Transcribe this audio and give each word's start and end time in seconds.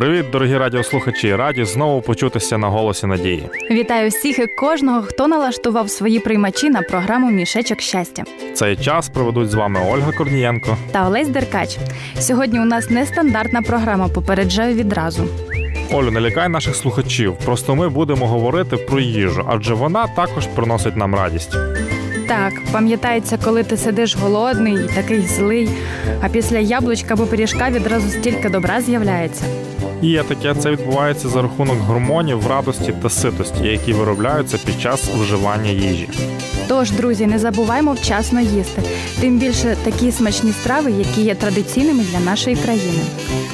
Привіт, 0.00 0.30
дорогі 0.32 0.56
радіослухачі! 0.56 1.36
Раді 1.36 1.64
знову 1.64 2.02
почутися 2.02 2.58
на 2.58 2.68
голосі 2.68 3.06
надії. 3.06 3.48
Вітаю 3.70 4.10
всіх 4.10 4.38
і 4.38 4.46
кожного, 4.46 5.02
хто 5.02 5.28
налаштував 5.28 5.90
свої 5.90 6.20
приймачі 6.20 6.70
на 6.70 6.82
програму 6.82 7.30
Мішечок 7.30 7.80
щастя. 7.80 8.24
Цей 8.54 8.76
час 8.76 9.08
проведуть 9.08 9.50
з 9.50 9.54
вами 9.54 9.80
Ольга 9.90 10.12
Корнієнко 10.12 10.76
та 10.92 11.06
Олесь 11.06 11.28
Деркач. 11.28 11.78
Сьогодні 12.18 12.60
у 12.60 12.64
нас 12.64 12.90
нестандартна 12.90 13.62
програма. 13.62 14.08
Попереджаю 14.08 14.74
відразу. 14.74 15.24
Олю, 15.92 16.10
не 16.10 16.20
лякай 16.20 16.48
наших 16.48 16.76
слухачів. 16.76 17.36
Просто 17.44 17.74
ми 17.74 17.88
будемо 17.88 18.26
говорити 18.26 18.76
про 18.76 19.00
їжу, 19.00 19.46
адже 19.48 19.74
вона 19.74 20.06
також 20.06 20.46
приносить 20.46 20.96
нам 20.96 21.14
радість. 21.14 21.56
Так, 22.28 22.52
пам'ятається, 22.72 23.38
коли 23.44 23.62
ти 23.62 23.76
сидиш 23.76 24.16
голодний 24.16 24.74
і 24.74 24.88
такий 24.94 25.20
злий, 25.20 25.70
а 26.20 26.28
після 26.28 26.58
яблучка 26.58 27.14
або 27.14 27.26
пиріжка 27.26 27.70
відразу 27.70 28.08
стільки 28.08 28.48
добра 28.48 28.80
з'являється. 28.80 29.44
Є 30.02 30.22
таке, 30.22 30.54
це 30.54 30.70
відбувається 30.70 31.28
за 31.28 31.42
рахунок 31.42 31.78
гормонів, 31.78 32.46
радості 32.46 32.94
та 33.02 33.10
ситості, 33.10 33.64
які 33.64 33.92
виробляються 33.92 34.58
під 34.66 34.80
час 34.80 35.08
вживання 35.08 35.70
їжі. 35.70 36.08
Тож, 36.68 36.90
друзі, 36.90 37.26
не 37.26 37.38
забуваймо 37.38 37.92
вчасно 37.92 38.40
їсти. 38.40 38.82
Тим 39.20 39.38
більше 39.38 39.76
такі 39.84 40.12
смачні 40.12 40.52
страви, 40.52 40.90
які 40.90 41.22
є 41.22 41.34
традиційними 41.34 42.04
для 42.12 42.20
нашої 42.20 42.56
країни. 42.56 43.02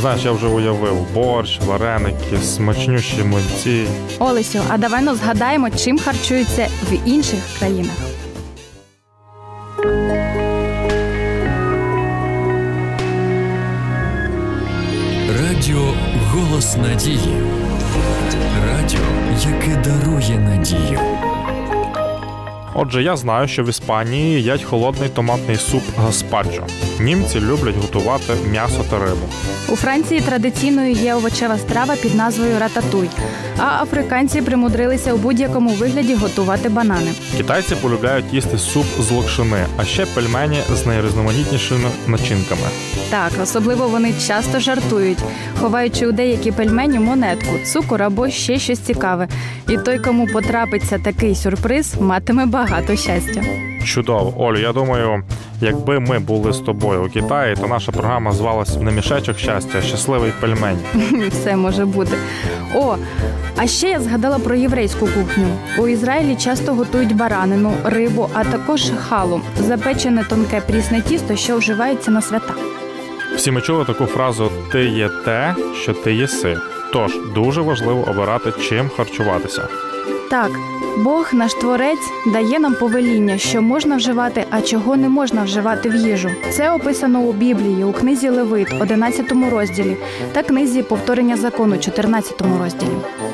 Знаєш, 0.00 0.24
я 0.24 0.32
вже 0.32 0.46
уявив 0.46 0.96
борщ, 1.14 1.60
вареники, 1.66 2.36
смачнющі 2.42 3.22
млинці. 3.24 3.84
Олесю, 4.18 4.60
а 4.68 4.78
давай 4.78 5.02
ну 5.02 5.14
згадаємо, 5.14 5.70
чим 5.70 5.98
харчуються 5.98 6.68
в 6.90 7.08
інших 7.08 7.40
країнах. 7.58 8.13
Голос 16.48 16.76
Надії. 16.76 17.42
Радіо, 18.66 19.00
яке 19.44 19.76
дарує 19.76 20.38
надію. 20.38 21.00
Отже, 22.76 23.02
я 23.02 23.16
знаю, 23.16 23.48
що 23.48 23.64
в 23.64 23.68
Іспанії 23.68 24.36
їдять 24.36 24.62
холодний 24.62 25.08
томатний 25.08 25.56
суп 25.56 25.82
гаспаджо. 25.96 26.62
Німці 27.00 27.40
люблять 27.40 27.76
готувати 27.82 28.32
м'ясо 28.50 28.84
та 28.90 28.98
рибу. 28.98 29.26
У 29.68 29.76
Франції 29.76 30.20
традиційною 30.20 30.92
є 30.92 31.14
овочева 31.14 31.58
страва 31.58 31.96
під 31.96 32.14
назвою 32.14 32.58
рататуй, 32.58 33.08
а 33.58 33.82
африканці 33.82 34.42
примудрилися 34.42 35.12
у 35.12 35.16
будь-якому 35.16 35.70
вигляді 35.70 36.14
готувати 36.14 36.68
банани. 36.68 37.12
Китайці 37.36 37.74
полюбляють 37.74 38.34
їсти 38.34 38.58
суп 38.58 38.86
з 39.00 39.10
локшини, 39.10 39.66
а 39.76 39.84
ще 39.84 40.06
пельмені 40.06 40.58
з 40.74 40.86
найрізноманітнішими 40.86 41.88
начинками. 42.06 42.66
Так, 43.10 43.32
особливо 43.42 43.88
вони 43.88 44.12
часто 44.26 44.60
жартують, 44.60 45.18
ховаючи 45.60 46.06
у 46.06 46.12
деякі 46.12 46.52
пельмені 46.52 46.98
монетку, 46.98 47.58
цукор 47.72 48.02
або 48.02 48.30
ще 48.30 48.58
щось 48.58 48.78
цікаве. 48.78 49.28
І 49.68 49.76
той, 49.76 49.98
кому 49.98 50.26
потрапиться 50.26 50.98
такий 50.98 51.34
сюрприз, 51.34 51.94
матиме 52.00 52.46
багато 52.46 52.63
щастя. 52.94 53.42
Чудово, 53.84 54.34
Олю, 54.36 54.58
я 54.58 54.72
думаю, 54.72 55.22
якби 55.60 56.00
ми 56.00 56.18
були 56.18 56.52
з 56.52 56.58
тобою 56.58 57.04
у 57.04 57.08
Китаї, 57.08 57.56
то 57.56 57.66
наша 57.66 57.92
програма 57.92 58.32
звалась 58.32 58.76
не 58.76 58.90
мішечок 58.90 59.38
щастя, 59.38 59.78
а 59.78 59.82
щасливий 59.82 60.32
пельмень. 60.40 60.78
Все 61.30 61.56
може 61.56 61.84
бути. 61.84 62.16
О, 62.74 62.96
а 63.56 63.66
ще 63.66 63.88
я 63.88 64.00
згадала 64.00 64.38
про 64.38 64.54
єврейську 64.54 65.06
кухню. 65.06 65.46
У 65.78 65.88
Ізраїлі 65.88 66.36
часто 66.36 66.74
готують 66.74 67.16
баранину, 67.16 67.72
рибу, 67.84 68.28
а 68.32 68.44
також 68.44 68.82
халу 69.08 69.40
запечене 69.58 70.24
тонке 70.24 70.60
прісне 70.60 71.00
тісто, 71.00 71.36
що 71.36 71.56
вживається 71.58 72.10
на 72.10 72.22
свята. 72.22 72.54
Всі 73.36 73.50
ми 73.50 73.60
чули 73.60 73.84
таку 73.84 74.06
фразу 74.06 74.50
Ти 74.72 74.84
є 74.84 75.10
те, 75.24 75.54
що 75.82 75.92
ти 75.92 76.14
єси. 76.14 76.56
Тож 76.92 77.12
дуже 77.34 77.60
важливо 77.60 78.04
обирати, 78.10 78.52
чим 78.68 78.88
харчуватися. 78.96 79.68
Так, 80.30 80.50
Бог, 80.98 81.30
наш 81.32 81.54
творець, 81.54 82.12
дає 82.26 82.58
нам 82.58 82.74
повеління, 82.74 83.38
що 83.38 83.62
можна 83.62 83.96
вживати, 83.96 84.44
а 84.50 84.60
чого 84.60 84.96
не 84.96 85.08
можна 85.08 85.42
вживати 85.42 85.88
в 85.88 85.94
їжу. 85.94 86.30
Це 86.50 86.70
описано 86.70 87.20
у 87.20 87.32
Біблії, 87.32 87.84
у 87.84 87.92
книзі 87.92 88.28
Левит, 88.28 88.68
11 88.80 89.32
розділі, 89.50 89.96
та 90.32 90.42
книзі 90.42 90.82
повторення 90.82 91.36
закону, 91.36 91.78
14 91.78 92.42
розділі. 92.60 92.90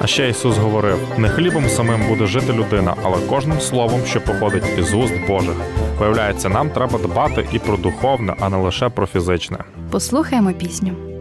А 0.00 0.06
ще 0.06 0.28
Ісус 0.28 0.58
говорив: 0.58 0.98
не 1.18 1.28
хлібом 1.28 1.68
самим 1.68 2.00
буде 2.08 2.26
жити 2.26 2.52
людина, 2.52 2.94
але 3.02 3.16
кожним 3.28 3.60
словом, 3.60 4.00
що 4.06 4.20
походить 4.20 4.78
із 4.78 4.94
уст 4.94 5.14
Божих. 5.28 5.56
Виявляється, 5.98 6.48
нам 6.48 6.70
треба 6.70 6.98
дбати 6.98 7.46
і 7.52 7.58
про 7.58 7.76
духовне, 7.76 8.34
а 8.40 8.48
не 8.48 8.56
лише 8.56 8.88
про 8.88 9.06
фізичне. 9.06 9.58
Послухаємо 9.90 10.52
пісню. 10.52 11.11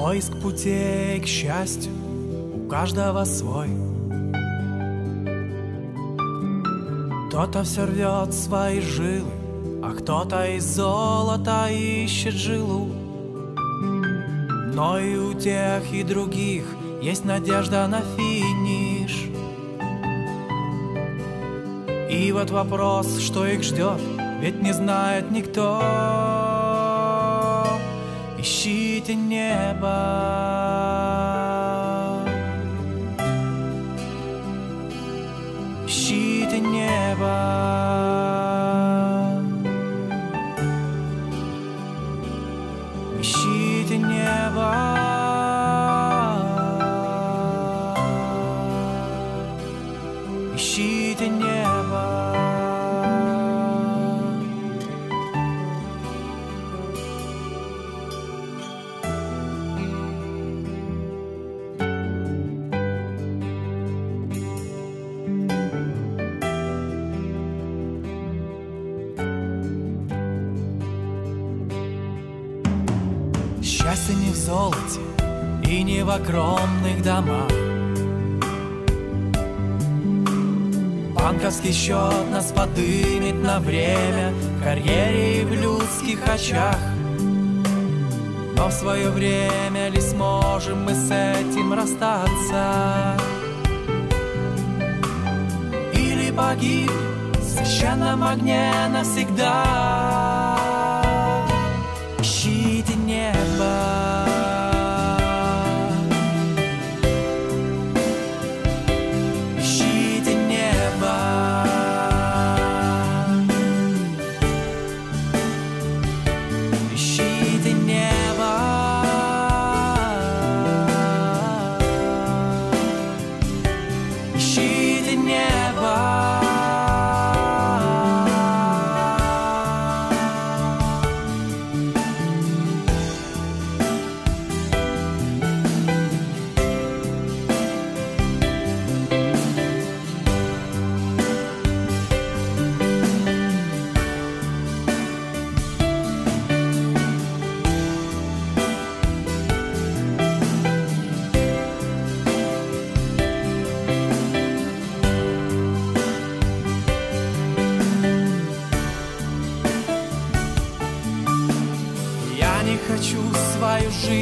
Поиск 0.00 0.32
путей 0.40 1.20
к 1.20 1.26
счастью 1.26 1.92
у 2.54 2.66
каждого 2.70 3.22
свой. 3.24 3.68
Кто-то 7.28 7.64
все 7.64 7.84
рвет 7.84 8.32
свои 8.32 8.80
жилы, 8.80 9.30
а 9.82 9.92
кто-то 9.92 10.56
из 10.56 10.64
золота 10.64 11.68
ищет 11.70 12.32
жилу. 12.32 12.86
Но 14.74 14.98
и 14.98 15.16
у 15.16 15.34
тех, 15.34 15.82
и 15.92 16.02
других 16.02 16.64
есть 17.02 17.26
надежда 17.26 17.86
на 17.86 18.00
финиш. 18.16 19.26
И 22.10 22.32
вот 22.32 22.50
вопрос, 22.50 23.18
что 23.18 23.46
их 23.46 23.62
ждет, 23.62 24.00
ведь 24.40 24.62
не 24.62 24.72
знает 24.72 25.30
никто 25.30 26.49
ищите 28.40 29.14
небо. 29.14 29.96
Ищите 35.86 36.60
небо. 36.60 38.09
Счастье 73.70 74.16
не 74.16 74.30
в 74.32 74.34
золоте 74.34 75.00
и 75.64 75.84
не 75.84 76.02
в 76.02 76.10
огромных 76.10 77.04
домах. 77.04 77.48
Банковский 81.14 81.70
счет 81.70 82.30
нас 82.32 82.50
подымет 82.50 83.40
на 83.44 83.60
время 83.60 84.32
В 84.32 84.64
карьере 84.64 85.42
и 85.42 85.44
в 85.44 85.52
людских 85.52 86.18
очах 86.26 86.78
Но 88.56 88.68
в 88.68 88.72
свое 88.72 89.08
время 89.10 89.88
ли 89.88 90.00
сможем 90.00 90.84
мы 90.84 90.92
с 90.92 91.08
этим 91.08 91.72
расстаться? 91.72 93.16
Или 95.94 96.32
погиб 96.32 96.90
в 97.38 97.44
священном 97.44 98.24
огне 98.24 98.72
навсегда? 98.92 100.29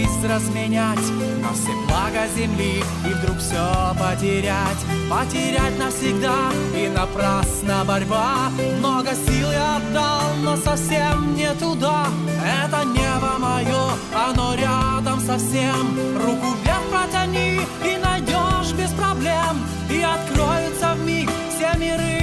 Жизнь 0.09 0.27
разменять 0.27 0.99
на 1.43 1.53
все 1.53 1.73
блага 1.87 2.27
земли 2.37 2.83
и 3.05 3.15
вдруг 3.15 3.39
все 3.39 3.95
потерять, 3.99 4.79
потерять 5.11 5.79
навсегда 5.79 6.51
и 6.75 6.89
напрасно 6.89 7.85
борьба. 7.85 8.51
Много 8.79 9.11
сил 9.15 9.51
я 9.51 9.77
отдал, 9.77 10.35
но 10.43 10.57
совсем 10.57 11.35
не 11.35 11.53
туда. 11.55 12.07
Это 12.45 12.85
небо 12.85 13.39
мое, 13.39 13.91
оно 14.15 14.55
рядом 14.55 15.21
совсем. 15.21 15.97
Руку 16.17 16.57
вверх 16.63 16.83
протяни 16.91 17.61
и 17.85 17.97
найдешь 17.97 18.73
без 18.73 18.91
проблем, 18.93 19.65
и 19.91 20.03
откроются 20.03 20.95
в 20.95 21.05
миг 21.05 21.31
все 21.57 21.79
миры, 21.79 22.18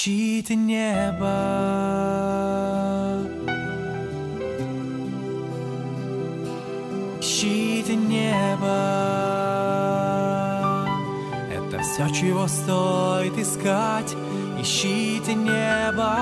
Ищите 0.00 0.54
небо. 0.56 1.28
Ищите 7.20 7.96
небо. 7.96 8.78
Это 11.52 11.82
все, 11.82 12.08
чего 12.14 12.48
стоит 12.48 13.36
искать. 13.36 14.16
Ищите 14.58 15.34
небо. 15.34 16.16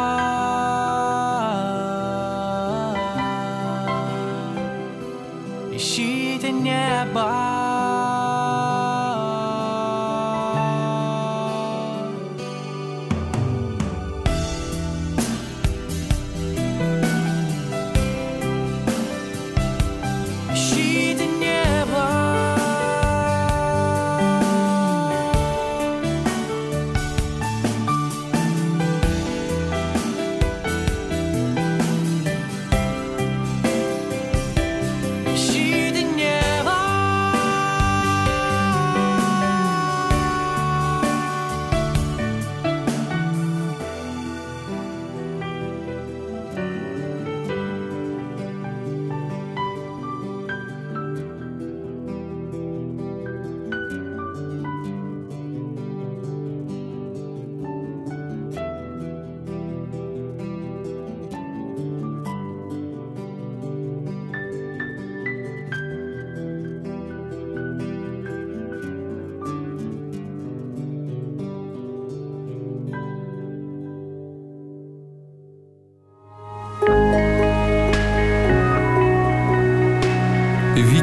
Ищите 5.72 6.50
небо. 6.50 7.47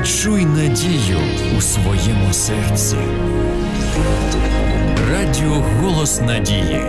Відчуй 0.05 0.45
надію 0.45 1.17
у 1.57 1.61
своєму 1.61 2.33
серці. 2.33 2.95
Радіо 5.11 5.63
Голос 5.81 6.21
Надії. 6.21 6.81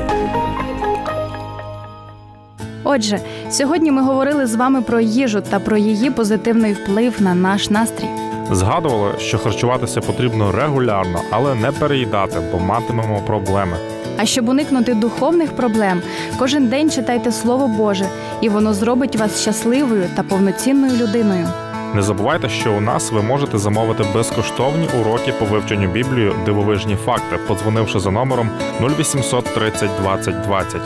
Отже, 2.84 3.20
сьогодні 3.50 3.90
ми 3.90 4.02
говорили 4.02 4.46
з 4.46 4.54
вами 4.54 4.82
про 4.82 5.00
їжу 5.00 5.42
та 5.50 5.60
про 5.60 5.76
її 5.76 6.10
позитивний 6.10 6.72
вплив 6.72 7.22
на 7.22 7.34
наш 7.34 7.70
настрій. 7.70 8.08
Згадували, 8.50 9.12
що 9.18 9.38
харчуватися 9.38 10.00
потрібно 10.00 10.52
регулярно, 10.52 11.20
але 11.30 11.54
не 11.54 11.72
переїдати, 11.72 12.40
бо 12.52 12.58
матимемо 12.58 13.22
проблеми. 13.26 13.76
А 14.18 14.26
щоб 14.26 14.48
уникнути 14.48 14.94
духовних 14.94 15.52
проблем, 15.52 16.02
кожен 16.38 16.68
день 16.68 16.90
читайте 16.90 17.32
Слово 17.32 17.68
Боже, 17.68 18.08
і 18.40 18.48
воно 18.48 18.74
зробить 18.74 19.16
вас 19.16 19.40
щасливою 19.40 20.04
та 20.16 20.22
повноцінною 20.22 20.96
людиною. 20.96 21.48
Не 21.94 22.02
забувайте, 22.02 22.48
що 22.48 22.72
у 22.72 22.80
нас 22.80 23.12
ви 23.12 23.22
можете 23.22 23.58
замовити 23.58 24.04
безкоштовні 24.14 24.88
уроки 25.00 25.32
по 25.32 25.44
вивченню 25.44 25.88
Біблії 25.88 26.32
дивовижні 26.44 26.96
факти, 26.96 27.36
подзвонивши 27.48 28.00
за 28.00 28.10
номером 28.10 28.50
0800 28.80 29.44
30 29.44 29.90
20 30.02 30.40
20. 30.40 30.80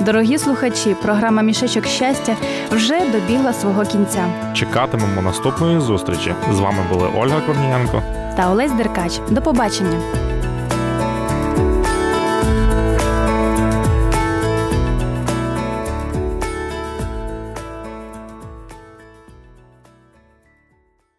Дорогі 0.00 0.38
слухачі, 0.38 0.96
програма 1.02 1.42
Мішечок 1.42 1.86
щастя 1.86 2.36
вже 2.70 3.00
добігла 3.12 3.52
свого 3.52 3.84
кінця. 3.84 4.26
Чекатимемо 4.54 5.22
наступної 5.22 5.80
зустрічі. 5.80 6.34
З 6.52 6.58
вами 6.58 6.78
були 6.92 7.08
Ольга 7.16 7.40
Корнієнко. 7.40 8.02
Та 8.36 8.50
Олесь 8.50 8.72
Деркач. 8.72 9.20
До 9.30 9.42
побачення. 9.42 9.98